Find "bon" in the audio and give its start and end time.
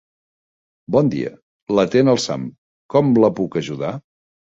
0.95-1.09